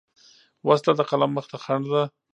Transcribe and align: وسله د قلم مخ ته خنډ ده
وسله 0.67 0.93
د 0.97 1.01
قلم 1.09 1.31
مخ 1.35 1.45
ته 1.51 1.57
خنډ 1.63 1.85
ده 1.91 2.03